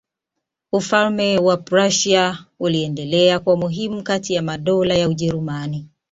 Ufalme 0.71 1.37
wa 1.39 1.57
Prussia 1.57 2.45
uliendelea 2.59 3.39
kuwa 3.39 3.55
muhimu 3.57 4.03
kati 4.03 4.33
ya 4.33 4.41
madola 4.41 4.95
ya 4.95 5.09
Ujerumani. 5.09 5.87